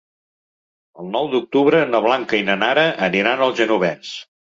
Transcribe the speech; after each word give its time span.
El 1.01 1.11
nou 1.15 1.27
d'octubre 1.33 1.81
na 1.91 2.01
Blanca 2.05 2.39
i 2.39 2.45
na 2.47 2.55
Nara 2.63 2.87
aniran 3.09 3.45
al 3.49 3.55
Genovés. 3.61 4.15